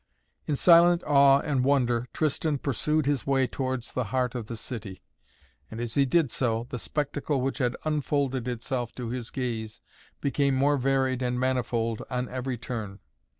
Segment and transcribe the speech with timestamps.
[0.47, 5.03] In silent awe and wonder Tristan pursued his way towards the heart of the city.
[5.69, 9.79] And, as he did so, the spectacle which had unfolded itself to his gaze
[10.19, 12.99] became more varied and manifold on every turn.